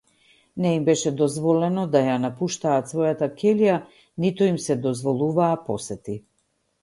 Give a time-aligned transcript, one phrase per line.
[0.57, 3.77] Не им беше дозволено да ја напуштаат својата ќелија,
[4.25, 6.17] ниту им се дозволуваа посети.